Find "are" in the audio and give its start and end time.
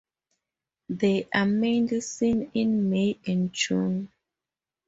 1.31-1.45